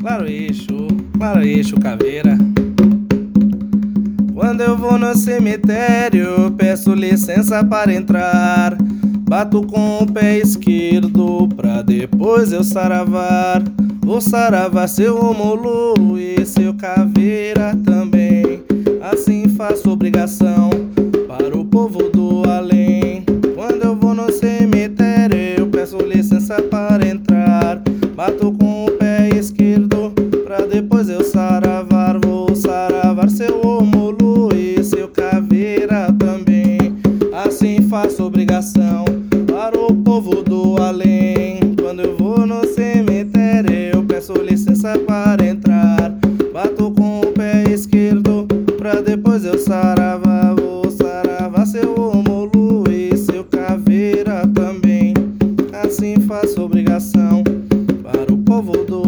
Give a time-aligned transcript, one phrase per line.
[0.00, 2.38] Claro eixo, claro eixo, caveira.
[4.34, 8.76] Quando eu vou no cemitério, peço licença para entrar.
[9.28, 13.62] Bato com o pé esquerdo pra depois eu saravar.
[14.00, 17.74] Vou saravar seu Romulu e seu caveira
[30.98, 36.76] Pois eu saravar, vou saravar seu homolo e seu caveira também.
[37.32, 39.04] Assim faço obrigação
[39.46, 41.60] para o povo do além.
[41.80, 46.18] Quando eu vou no cemitério, eu peço licença para entrar.
[46.52, 50.56] Bato com o pé esquerdo pra depois eu saravar.
[50.56, 55.14] Vou saravar seu homolo e seu caveira também.
[55.80, 57.44] Assim faço obrigação
[58.02, 59.07] para o povo do